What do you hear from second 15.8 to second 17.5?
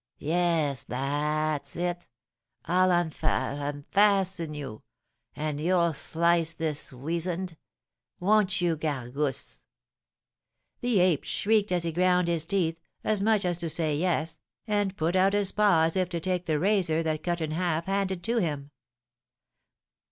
as if to take the razor that Cut